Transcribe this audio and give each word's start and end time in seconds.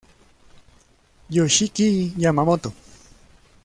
Yoshiki 1.35 1.89
Yamamoto 2.23 2.69